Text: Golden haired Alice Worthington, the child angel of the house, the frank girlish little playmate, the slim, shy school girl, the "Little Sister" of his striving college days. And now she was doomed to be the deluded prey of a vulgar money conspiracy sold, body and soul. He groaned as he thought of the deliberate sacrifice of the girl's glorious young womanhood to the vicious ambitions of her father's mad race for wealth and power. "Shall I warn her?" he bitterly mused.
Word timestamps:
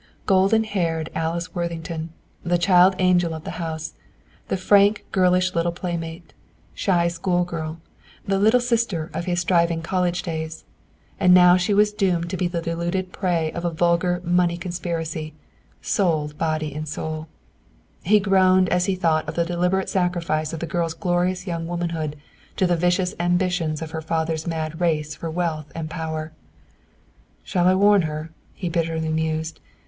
Golden 0.25 0.63
haired 0.63 1.11
Alice 1.13 1.53
Worthington, 1.53 2.09
the 2.43 2.57
child 2.57 2.95
angel 2.97 3.35
of 3.35 3.43
the 3.43 3.51
house, 3.61 3.93
the 4.47 4.57
frank 4.57 5.05
girlish 5.11 5.53
little 5.53 5.71
playmate, 5.71 6.29
the 6.29 6.33
slim, 6.33 6.71
shy 6.73 7.07
school 7.07 7.45
girl, 7.45 7.79
the 8.25 8.39
"Little 8.39 8.59
Sister" 8.59 9.11
of 9.13 9.25
his 9.25 9.41
striving 9.41 9.83
college 9.83 10.23
days. 10.23 10.63
And 11.19 11.35
now 11.35 11.55
she 11.55 11.71
was 11.75 11.93
doomed 11.93 12.31
to 12.31 12.35
be 12.37 12.47
the 12.47 12.63
deluded 12.63 13.11
prey 13.13 13.51
of 13.51 13.63
a 13.63 13.69
vulgar 13.69 14.21
money 14.23 14.57
conspiracy 14.57 15.35
sold, 15.83 16.35
body 16.35 16.73
and 16.73 16.87
soul. 16.87 17.27
He 18.01 18.19
groaned 18.19 18.69
as 18.69 18.85
he 18.87 18.95
thought 18.95 19.29
of 19.29 19.35
the 19.35 19.45
deliberate 19.45 19.87
sacrifice 19.87 20.51
of 20.51 20.61
the 20.61 20.65
girl's 20.65 20.95
glorious 20.95 21.45
young 21.45 21.67
womanhood 21.67 22.15
to 22.55 22.65
the 22.65 22.75
vicious 22.75 23.13
ambitions 23.19 23.83
of 23.83 23.91
her 23.91 24.01
father's 24.01 24.47
mad 24.47 24.81
race 24.81 25.13
for 25.13 25.29
wealth 25.29 25.71
and 25.75 25.91
power. 25.91 26.31
"Shall 27.43 27.67
I 27.67 27.75
warn 27.75 28.01
her?" 28.01 28.31
he 28.55 28.67
bitterly 28.67 29.09
mused. 29.09 29.59